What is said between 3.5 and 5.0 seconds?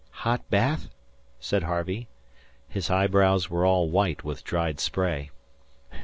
were all white with dried